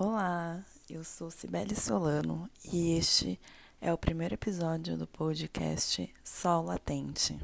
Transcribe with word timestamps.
Olá, 0.00 0.64
eu 0.88 1.02
sou 1.02 1.28
Cibele 1.28 1.74
Solano 1.74 2.48
e 2.72 2.96
este 2.96 3.36
é 3.80 3.92
o 3.92 3.98
primeiro 3.98 4.34
episódio 4.34 4.96
do 4.96 5.08
podcast 5.08 6.08
Sol 6.22 6.66
Latente. 6.66 7.36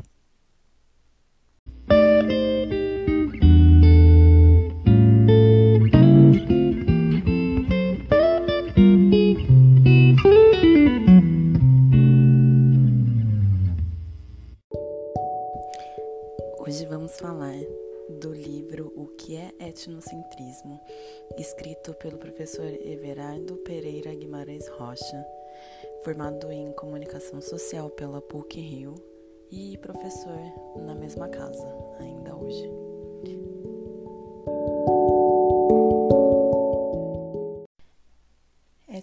Escrito 21.74 21.94
pelo 21.94 22.18
professor 22.18 22.66
Everardo 22.66 23.56
Pereira 23.56 24.14
Guimarães 24.14 24.68
Rocha, 24.68 25.26
formado 26.04 26.50
em 26.52 26.72
comunicação 26.72 27.40
social 27.40 27.90
pela 27.90 28.22
PUC 28.22 28.60
Rio 28.60 28.94
e 29.50 29.76
professor 29.78 30.38
na 30.76 30.94
mesma 30.94 31.28
casa, 31.28 31.66
ainda 31.98 32.36
hoje. 32.36 32.70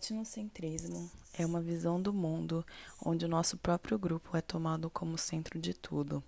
Etnocentrismo 0.01 1.11
é 1.31 1.45
uma 1.45 1.61
visão 1.61 2.01
do 2.01 2.11
mundo 2.11 2.65
onde 3.05 3.23
o 3.23 3.27
nosso 3.27 3.55
próprio 3.55 3.99
grupo 3.99 4.35
é 4.35 4.41
tomado 4.41 4.89
como 4.89 5.15
centro 5.15 5.59
de 5.59 5.75
tudo 5.75 6.23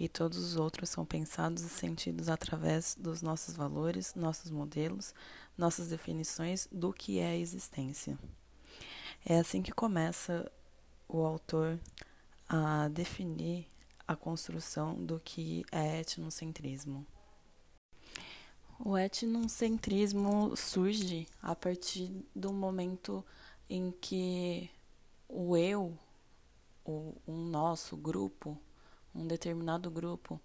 e 0.00 0.08
todos 0.08 0.38
os 0.38 0.56
outros 0.56 0.88
são 0.88 1.04
pensados 1.04 1.62
e 1.62 1.68
sentidos 1.68 2.30
através 2.30 2.96
dos 2.98 3.20
nossos 3.20 3.54
valores, 3.54 4.14
nossos 4.14 4.50
modelos, 4.50 5.14
nossas 5.58 5.88
definições 5.88 6.66
do 6.72 6.90
que 6.90 7.18
é 7.18 7.32
a 7.32 7.36
existência. 7.36 8.18
É 9.26 9.38
assim 9.38 9.60
que 9.60 9.72
começa 9.72 10.50
o 11.06 11.22
autor 11.22 11.78
a 12.48 12.88
definir 12.88 13.66
a 14.06 14.16
construção 14.16 14.94
do 14.94 15.20
que 15.20 15.66
é 15.70 16.00
etnocentrismo. 16.00 17.06
O 18.80 18.96
etnocentrismo 18.96 20.56
surge 20.56 21.26
a 21.42 21.54
partir 21.54 22.24
do 22.34 22.52
momento 22.52 23.24
em 23.68 23.90
que 23.90 24.70
o 25.28 25.56
eu, 25.56 25.98
o 26.84 27.12
um 27.26 27.44
nosso 27.46 27.96
grupo, 27.96 28.56
um 29.12 29.26
determinado 29.26 29.90
grupo 29.90 30.40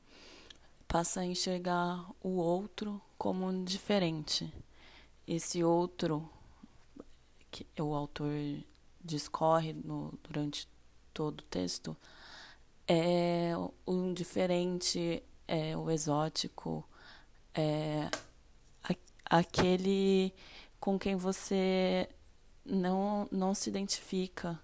passa 0.87 1.21
a 1.21 1.25
enxergar 1.25 2.09
o 2.23 2.29
outro 2.37 2.99
como 3.19 3.63
diferente. 3.63 4.51
Esse 5.27 5.63
outro 5.63 6.27
que 7.51 7.67
o 7.79 7.93
autor 7.93 8.31
discorre 8.99 9.73
no, 9.73 10.11
durante 10.23 10.67
todo 11.13 11.41
o 11.41 11.43
texto 11.43 11.95
é 12.87 13.53
o 13.85 14.13
diferente, 14.13 15.21
é 15.47 15.77
o 15.77 15.89
exótico, 15.91 16.83
é 17.53 18.09
aquele 19.25 20.33
com 20.79 20.99
quem 20.99 21.15
você 21.15 22.09
não, 22.65 23.27
não 23.31 23.53
se 23.53 23.69
identifica. 23.69 24.59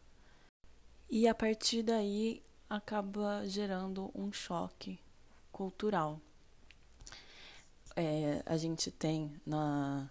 E 1.10 1.28
a 1.28 1.34
partir 1.34 1.84
daí 1.84 2.44
acaba 2.70 3.44
gerando 3.48 4.12
um 4.14 4.32
choque 4.32 5.00
cultural. 5.52 6.20
É, 7.96 8.44
a 8.46 8.58
gente 8.58 8.92
tem 8.92 9.34
na 9.46 10.10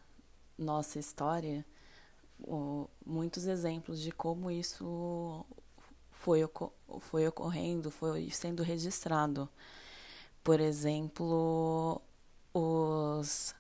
nossa 0.59 0.99
história 0.99 1.65
o, 2.41 2.89
muitos 3.07 3.47
exemplos 3.47 4.01
de 4.01 4.11
como 4.11 4.51
isso 4.51 5.47
foi, 6.11 6.41
foi 7.01 7.27
ocorrendo, 7.27 7.91
foi 7.91 8.31
sendo 8.31 8.63
registrado. 8.63 9.49
Por 10.43 10.61
exemplo, 10.61 12.01
os 13.19 13.55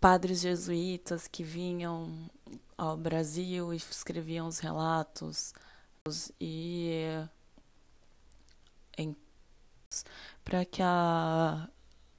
padres 0.00 0.40
jesuítas 0.40 1.26
que 1.26 1.42
vinham 1.42 2.30
ao 2.76 2.96
Brasil 2.96 3.72
e 3.72 3.76
escreviam 3.76 4.46
os 4.46 4.58
relatos 4.58 5.52
e 6.40 7.00
para 10.44 10.64
que 10.64 10.82
a, 10.82 11.68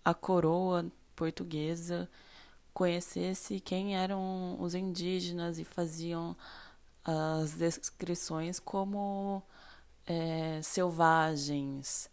a 0.03 0.13
coroa 0.13 0.85
portuguesa 1.15 2.09
conhecesse 2.73 3.59
quem 3.59 3.97
eram 3.97 4.57
os 4.59 4.75
indígenas 4.75 5.57
e 5.57 5.63
faziam 5.63 6.35
as 7.03 7.53
descrições 7.53 8.59
como 8.59 9.41
é, 10.05 10.61
selvagens, 10.61 12.09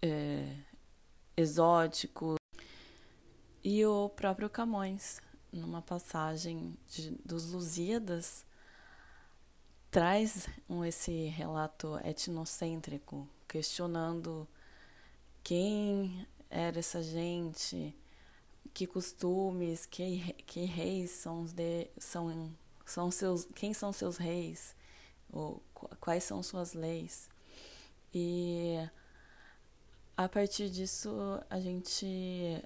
é, 0.00 0.48
exóticos. 1.36 2.35
E 3.68 3.84
o 3.84 4.08
próprio 4.08 4.48
Camões, 4.48 5.20
numa 5.52 5.82
passagem 5.82 6.78
de, 6.88 7.10
dos 7.24 7.50
Lusíadas, 7.50 8.46
traz 9.90 10.46
um, 10.70 10.84
esse 10.84 11.26
relato 11.26 11.98
etnocêntrico 12.04 13.28
questionando 13.48 14.46
quem 15.42 16.28
era 16.48 16.78
essa 16.78 17.02
gente, 17.02 17.92
que 18.72 18.86
costumes, 18.86 19.84
que, 19.84 20.32
que 20.46 20.64
reis 20.64 21.10
são, 21.10 21.44
de, 21.46 21.90
são, 21.98 22.54
são 22.84 23.10
seus, 23.10 23.46
quem 23.46 23.74
são 23.74 23.92
seus 23.92 24.16
reis, 24.16 24.76
ou 25.32 25.60
quais 26.00 26.22
são 26.22 26.40
suas 26.40 26.72
leis. 26.72 27.28
E 28.14 28.76
a 30.16 30.28
partir 30.28 30.70
disso 30.70 31.10
a 31.50 31.58
gente 31.58 32.62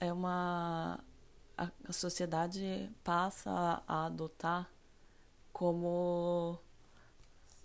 é 0.00 0.12
uma 0.12 0.98
a, 1.56 1.92
sociedade 1.92 2.90
passa 3.02 3.82
a, 3.86 4.06
adotar 4.06 4.70
como 5.52 6.58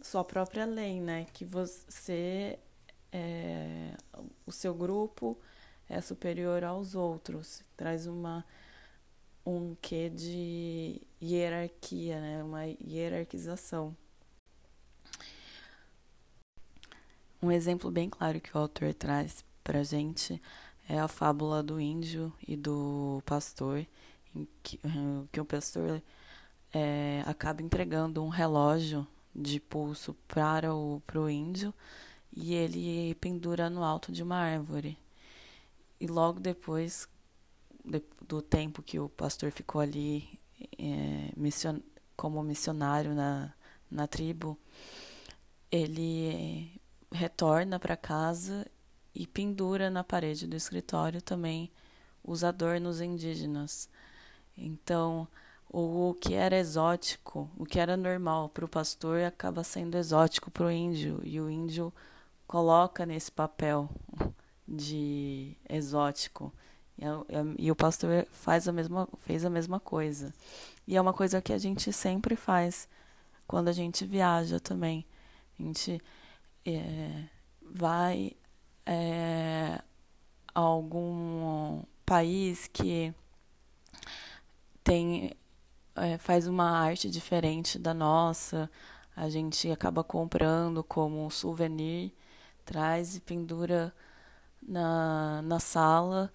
sua 0.01 0.23
própria 0.23 0.65
lei, 0.65 0.99
né? 0.99 1.25
Que 1.33 1.45
você, 1.45 2.59
é, 3.11 3.95
o 4.45 4.51
seu 4.51 4.73
grupo 4.73 5.37
é 5.87 6.01
superior 6.01 6.63
aos 6.63 6.95
outros, 6.95 7.63
traz 7.77 8.07
uma 8.07 8.45
um 9.45 9.75
quê 9.81 10.09
de 10.09 11.01
hierarquia, 11.21 12.19
né? 12.19 12.43
Uma 12.43 12.65
hierarquização. 12.65 13.95
Um 17.41 17.51
exemplo 17.51 17.91
bem 17.91 18.09
claro 18.09 18.39
que 18.39 18.55
o 18.55 18.59
autor 18.59 18.93
traz 18.93 19.43
para 19.63 19.83
gente 19.83 20.41
é 20.87 20.99
a 20.99 21.07
fábula 21.07 21.63
do 21.63 21.79
índio 21.79 22.33
e 22.47 22.55
do 22.55 23.21
pastor, 23.25 23.85
em 24.35 24.47
que, 24.61 24.79
que 25.31 25.39
o 25.39 25.45
pastor 25.45 26.01
é, 26.73 27.23
acaba 27.25 27.61
entregando 27.61 28.23
um 28.23 28.29
relógio 28.29 29.07
de 29.35 29.59
pulso 29.59 30.15
para 30.27 30.73
o 30.73 31.01
pro 31.05 31.29
índio 31.29 31.73
e 32.35 32.53
ele 32.53 33.15
pendura 33.15 33.69
no 33.69 33.83
alto 33.83 34.11
de 34.11 34.23
uma 34.23 34.37
árvore. 34.37 34.97
E 35.99 36.07
logo 36.07 36.39
depois 36.39 37.07
de, 37.83 38.01
do 38.27 38.41
tempo 38.41 38.81
que 38.81 38.99
o 38.99 39.09
pastor 39.09 39.51
ficou 39.51 39.81
ali 39.81 40.39
é, 40.77 41.31
mission, 41.35 41.79
como 42.15 42.41
missionário 42.43 43.13
na, 43.13 43.53
na 43.89 44.07
tribo, 44.07 44.57
ele 45.71 46.79
retorna 47.11 47.79
para 47.79 47.95
casa 47.95 48.65
e 49.15 49.27
pendura 49.27 49.89
na 49.89 50.03
parede 50.03 50.47
do 50.47 50.55
escritório 50.55 51.21
também 51.21 51.71
os 52.23 52.43
adornos 52.43 53.01
indígenas. 53.01 53.89
Então, 54.57 55.27
o 55.69 56.15
que 56.21 56.33
era 56.33 56.57
exótico, 56.57 57.49
o 57.57 57.65
que 57.65 57.79
era 57.79 57.97
normal 57.97 58.49
para 58.49 58.65
o 58.65 58.69
pastor 58.69 59.23
acaba 59.23 59.63
sendo 59.63 59.97
exótico 59.97 60.51
para 60.51 60.67
o 60.67 60.71
índio 60.71 61.19
e 61.23 61.39
o 61.41 61.49
índio 61.49 61.91
coloca 62.47 63.05
nesse 63.05 63.31
papel 63.31 63.89
de 64.67 65.57
exótico. 65.67 66.53
E, 66.97 67.65
e, 67.65 67.71
o 67.71 67.75
pastor 67.75 68.27
faz 68.31 68.67
a 68.67 68.71
mesma 68.71 69.09
fez 69.19 69.43
a 69.43 69.49
mesma 69.49 69.79
coisa. 69.79 70.33
E 70.87 70.95
é 70.95 71.01
uma 71.01 71.13
coisa 71.13 71.41
que 71.41 71.51
a 71.51 71.57
gente 71.57 71.91
sempre 71.91 72.35
faz 72.35 72.87
quando 73.47 73.67
a 73.67 73.71
gente 73.71 74.05
viaja 74.05 74.59
também. 74.59 75.05
A 75.59 75.63
gente 75.63 75.99
é, 76.65 77.25
vai 77.61 78.33
é, 78.85 79.81
algum 80.53 81.83
país 82.05 82.67
que 82.67 83.13
tem 84.83 85.31
é, 85.95 86.17
faz 86.17 86.47
uma 86.47 86.69
arte 86.71 87.09
diferente 87.09 87.79
da 87.79 87.93
nossa, 87.93 88.69
a 89.15 89.29
gente 89.29 89.71
acaba 89.71 90.03
comprando 90.03 90.83
como 90.83 91.29
souvenir, 91.29 92.13
traz 92.65 93.15
e 93.15 93.21
pendura 93.21 93.93
na, 94.61 95.41
na 95.43 95.59
sala, 95.59 96.31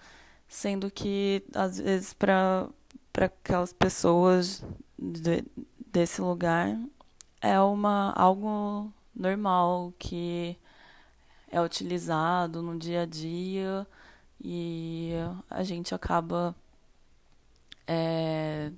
sendo 0.48 0.90
que 0.90 1.44
às 1.54 1.78
vezes 1.78 2.12
para 2.14 2.68
para 3.12 3.26
aquelas 3.26 3.72
pessoas 3.72 4.62
de, 4.98 5.44
desse 5.90 6.20
lugar 6.20 6.78
é 7.40 7.60
uma 7.60 8.12
algo 8.12 8.92
normal 9.14 9.92
que 9.98 10.56
é 11.50 11.60
utilizado 11.60 12.62
no 12.62 12.78
dia 12.78 13.02
a 13.02 13.06
dia 13.06 13.86
e 14.40 15.12
a 15.50 15.62
gente 15.62 15.94
acaba 15.94 16.54
é, 17.86 18.70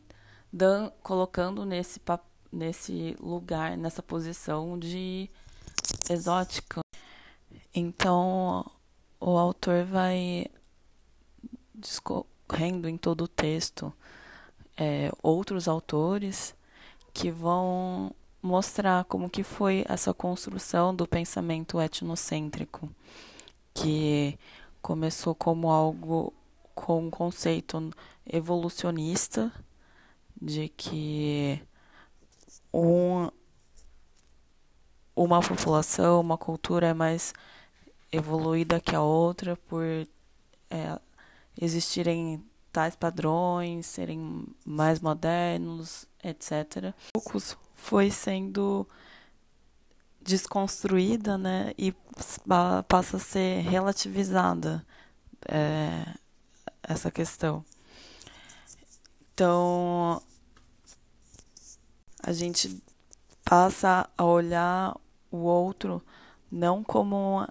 dan, 0.53 0.91
colocando 1.03 1.65
nesse, 1.65 2.01
nesse 2.53 3.17
lugar, 3.21 3.77
nessa 3.77 4.03
posição 4.03 4.79
de 4.79 5.29
exótica. 6.09 6.81
Então, 7.75 8.65
o 9.21 9.37
autor 9.37 9.85
vai 9.85 10.47
discorrendo 11.75 12.89
em 12.89 12.97
todo 12.97 13.25
o 13.25 13.29
texto 13.29 13.93
é, 14.77 15.13
outros 15.23 15.69
autores 15.69 16.55
que 17.13 17.31
vão 17.31 18.15
mostrar 18.43 19.05
como 19.05 19.29
que 19.29 19.43
foi 19.43 19.85
essa 19.89 20.15
construção 20.15 20.95
do 20.95 21.07
pensamento 21.07 21.81
etnocêntrico, 21.81 22.89
que 23.75 24.39
começou 24.81 25.35
como 25.35 25.71
algo 25.71 26.33
com 26.75 27.07
um 27.07 27.11
conceito 27.11 27.91
evolucionista 28.27 29.53
de 30.41 30.69
que 30.69 31.63
um, 32.73 33.29
uma 35.15 35.41
população, 35.41 36.21
uma 36.21 36.39
cultura 36.39 36.89
é 36.89 36.95
mais 36.95 37.35
evoluída 38.11 38.81
que 38.81 38.95
a 38.95 39.03
outra 39.03 39.57
por 39.57 39.85
é, 40.71 41.01
existirem 41.61 42.43
tais 42.73 42.95
padrões, 42.97 43.87
serem 43.87 44.47
mais 44.65 45.01
modernos, 45.01 46.07
etc. 46.23 46.95
Poucos 47.13 47.57
foi 47.81 48.11
sendo 48.11 48.87
desconstruída, 50.21 51.39
né, 51.39 51.73
e 51.79 51.95
passa 52.87 53.17
a 53.17 53.21
ser 53.21 53.63
relativizada 53.63 54.87
é, 55.49 56.15
essa 56.83 57.11
questão. 57.11 57.65
Então, 59.33 60.23
a 62.23 62.33
gente 62.33 62.83
passa 63.43 64.09
a 64.17 64.25
olhar 64.25 64.95
o 65.31 65.39
outro 65.39 66.03
não 66.51 66.85
como 66.85 67.47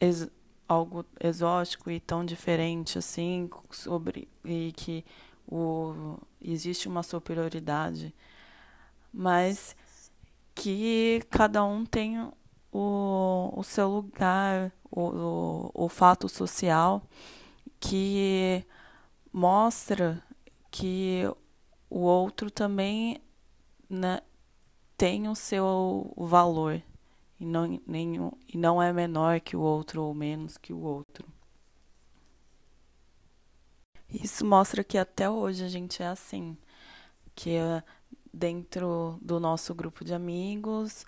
ex 0.00 0.28
algo 0.68 1.04
exótico 1.20 1.88
e 1.88 2.00
tão 2.00 2.24
diferente 2.24 2.98
assim 2.98 3.48
sobre 3.70 4.28
e 4.44 4.72
que 4.76 5.04
o 5.46 6.18
existe 6.42 6.88
uma 6.88 7.04
superioridade, 7.04 8.12
mas 9.16 9.74
que 10.54 11.22
cada 11.30 11.64
um 11.64 11.86
tem 11.86 12.20
o, 12.70 13.52
o 13.56 13.62
seu 13.62 13.88
lugar, 13.88 14.70
o, 14.90 15.00
o, 15.00 15.70
o 15.86 15.88
fato 15.88 16.28
social 16.28 17.02
que 17.80 18.62
mostra 19.32 20.22
que 20.70 21.22
o 21.88 22.00
outro 22.00 22.50
também 22.50 23.22
né, 23.88 24.20
tem 24.98 25.28
o 25.28 25.34
seu 25.34 26.12
valor 26.16 26.82
e 27.40 27.44
não, 27.46 27.80
nenhum, 27.86 28.32
e 28.52 28.58
não 28.58 28.82
é 28.82 28.92
menor 28.92 29.40
que 29.40 29.56
o 29.56 29.60
outro 29.60 30.02
ou 30.02 30.12
menos 30.12 30.58
que 30.58 30.72
o 30.72 30.80
outro. 30.80 31.26
Isso 34.10 34.44
mostra 34.44 34.84
que 34.84 34.98
até 34.98 35.28
hoje 35.28 35.64
a 35.64 35.68
gente 35.68 36.02
é 36.02 36.06
assim, 36.06 36.56
que 37.34 37.58
dentro 38.36 39.18
do 39.22 39.40
nosso 39.40 39.74
grupo 39.74 40.04
de 40.04 40.12
amigos, 40.12 41.06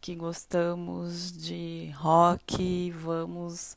que 0.00 0.14
gostamos 0.14 1.32
de 1.32 1.90
rock, 1.96 2.90
vamos 2.90 3.76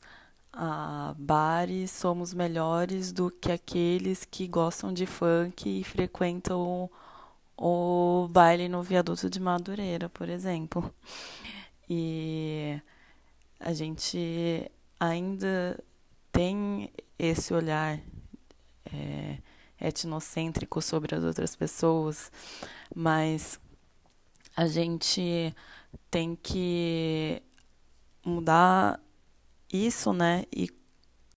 a 0.52 1.14
bares, 1.16 1.90
somos 1.90 2.34
melhores 2.34 3.12
do 3.12 3.30
que 3.30 3.50
aqueles 3.50 4.24
que 4.24 4.46
gostam 4.46 4.92
de 4.92 5.06
funk 5.06 5.80
e 5.80 5.84
frequentam 5.84 6.90
o, 7.56 8.28
baile 8.30 8.68
no 8.68 8.82
viaduto 8.82 9.30
de 9.30 9.40
Madureira, 9.40 10.08
por 10.08 10.28
exemplo. 10.28 10.92
E 11.88 12.80
a 13.58 13.72
gente 13.72 14.70
ainda 14.98 15.82
tem 16.30 16.92
esse 17.18 17.52
olhar 17.54 17.98
é, 18.92 19.38
etnocêntrico 19.80 20.80
sobre 20.82 21.14
as 21.14 21.24
outras 21.24 21.56
pessoas, 21.56 22.30
mas 22.94 23.58
a 24.56 24.66
gente 24.66 25.54
tem 26.10 26.36
que 26.36 27.42
mudar 28.24 29.00
isso, 29.72 30.12
né? 30.12 30.44
E 30.54 30.68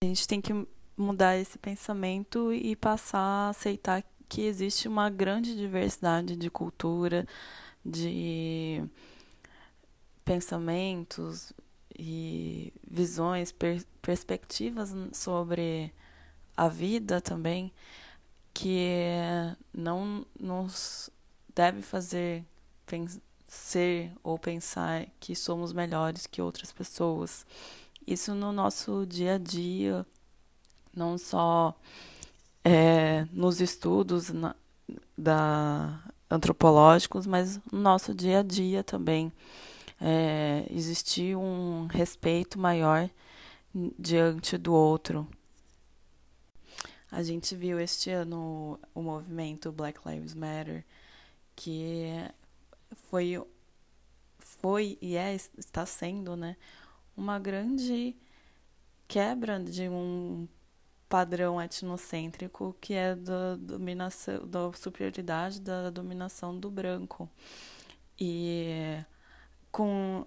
a 0.02 0.06
gente 0.06 0.28
tem 0.28 0.42
que 0.42 0.54
mudar 0.98 1.38
esse 1.38 1.58
pensamento 1.58 2.52
e 2.52 2.76
passar 2.76 3.20
a 3.20 3.50
aceitar 3.50 4.04
que 4.28 4.42
existe 4.42 4.88
uma 4.88 5.10
grande 5.10 5.56
diversidade 5.56 6.36
de 6.36 6.50
cultura, 6.50 7.26
de 7.86 8.84
pensamentos 10.26 11.54
e 11.98 12.74
visões, 12.90 13.52
per 13.52 13.86
perspectivas 14.02 14.94
sobre 15.14 15.94
a 16.58 16.68
vida 16.68 17.22
também, 17.22 17.72
que 18.54 19.08
não 19.74 20.26
nos 20.40 21.10
deve 21.56 21.82
fazer 21.82 22.46
ser 23.48 24.12
ou 24.24 24.38
pensar 24.38 25.08
que 25.20 25.36
somos 25.36 25.74
melhores 25.74 26.28
que 26.28 26.42
outras 26.42 26.72
pessoas. 26.72 27.46
Isso 28.06 28.36
no 28.36 28.52
nosso 28.52 29.06
dia 29.06 29.36
a 29.36 29.38
dia, 29.38 30.06
não 30.96 31.18
só 31.18 31.76
é, 32.64 33.26
nos 33.32 33.62
estudos 33.62 34.30
na, 34.30 34.56
da 35.18 36.00
antropológicos, 36.30 37.26
mas 37.26 37.60
no 37.72 37.80
nosso 37.80 38.14
dia 38.14 38.40
a 38.40 38.44
dia 38.44 38.84
também 38.84 39.32
é, 40.02 40.66
existir 40.70 41.36
um 41.36 41.88
respeito 41.88 42.60
maior 42.60 43.10
diante 43.98 44.58
do 44.58 44.74
outro. 44.74 45.28
A 47.14 47.22
gente 47.22 47.56
viu 47.56 47.80
este 47.80 48.10
ano 48.10 48.80
o 48.94 49.02
movimento 49.04 49.72
Black 49.72 50.00
Lives 50.04 50.34
Matter, 50.34 50.84
que 51.56 52.08
foi, 53.12 53.40
foi 54.40 54.98
e 55.00 55.16
é, 55.16 55.36
está 55.36 55.86
sendo, 55.86 56.36
né, 56.36 56.58
uma 57.16 57.38
grande 57.38 58.16
quebra 59.08 59.60
de 59.60 59.88
um 59.88 60.48
padrão 61.08 61.62
etnocêntrico 61.62 62.76
que 62.82 62.96
é 62.96 63.16
da 63.16 63.58
dominação, 63.58 64.48
da 64.48 64.74
superioridade 64.74 65.62
da 65.62 65.92
dominação 65.92 66.60
do 66.60 66.72
branco. 66.72 67.30
E 68.20 69.04
com 69.72 70.26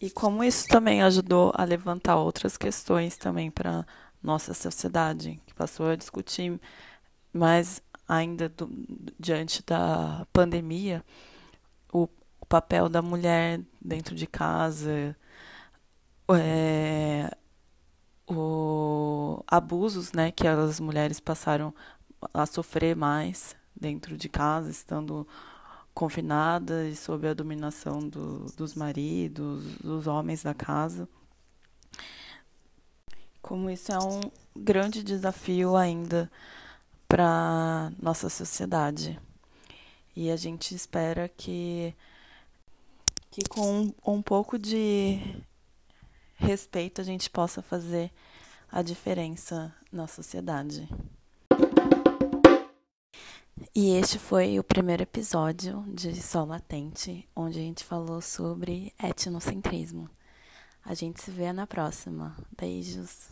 e 0.00 0.10
como 0.10 0.44
isso 0.44 0.68
também 0.68 1.02
ajudou 1.02 1.52
a 1.54 1.64
levantar 1.64 2.16
outras 2.16 2.56
questões 2.58 3.16
também 3.16 3.50
para 3.50 3.86
nossa 4.22 4.54
sociedade, 4.54 5.40
que 5.46 5.54
passou 5.54 5.86
a 5.88 5.96
discutir 5.96 6.60
mais 7.32 7.82
ainda 8.08 8.48
do, 8.48 8.68
diante 9.18 9.62
da 9.62 10.26
pandemia 10.32 11.04
o, 11.92 12.08
o, 12.40 12.46
papel 12.46 12.88
da 12.88 13.02
mulher 13.02 13.60
dentro 13.80 14.14
de 14.14 14.26
casa, 14.26 15.16
é, 16.30 17.30
o 18.26 19.42
abusos, 19.46 20.12
né, 20.12 20.30
que 20.30 20.46
as 20.46 20.80
mulheres 20.80 21.20
passaram 21.20 21.74
a 22.32 22.46
sofrer 22.46 22.96
mais 22.96 23.56
dentro 23.74 24.16
de 24.16 24.28
casa, 24.28 24.70
estando 24.70 25.26
confinada 25.94 26.88
e 26.88 26.94
sob 26.94 27.26
a 27.28 27.34
dominação 27.34 28.00
do, 28.00 28.46
dos 28.56 28.74
maridos, 28.74 29.64
dos 29.78 30.06
homens 30.06 30.42
da 30.42 30.54
casa. 30.54 31.08
Como 33.48 33.70
isso 33.70 33.90
é 33.90 33.98
um 33.98 34.20
grande 34.54 35.02
desafio 35.02 35.74
ainda 35.74 36.30
para 37.08 37.90
nossa 37.98 38.28
sociedade. 38.28 39.18
E 40.14 40.30
a 40.30 40.36
gente 40.36 40.74
espera 40.74 41.30
que, 41.30 41.94
que 43.30 43.48
com 43.48 43.90
um, 44.06 44.20
pouco 44.20 44.58
de 44.58 45.18
respeito 46.36 47.00
a 47.00 47.04
gente 47.04 47.30
possa 47.30 47.62
fazer 47.62 48.12
a 48.70 48.82
diferença 48.82 49.74
na 49.90 50.06
sociedade. 50.06 50.86
E 53.74 53.94
este 53.96 54.18
foi 54.18 54.58
o 54.58 54.62
primeiro 54.62 55.04
episódio 55.04 55.82
de 55.88 56.20
Sol 56.20 56.44
Latente, 56.44 57.26
onde 57.34 57.58
a 57.58 57.62
gente 57.62 57.82
falou 57.82 58.20
sobre 58.20 58.92
etnocentrismo. 59.02 60.17
A 60.88 60.94
gente 60.94 61.20
se 61.20 61.30
vê 61.30 61.52
na 61.52 61.66
próxima. 61.66 62.34
Beijos. 62.58 63.28